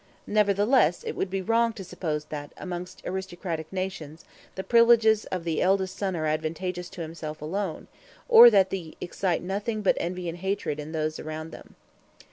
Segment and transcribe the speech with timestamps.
[0.25, 5.61] Nevertheless it would be wrong to suppose that, amongst aristocratic nations, the privileges of the
[5.61, 7.87] eldest son are advantageous to himself alone,
[8.27, 11.75] or that they excite nothing but envy and hatred in those around him.